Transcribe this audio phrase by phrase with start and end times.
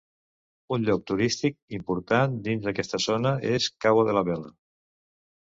[0.77, 4.55] Un lloc turístic important dins aquesta zona és Cabo de la Vela.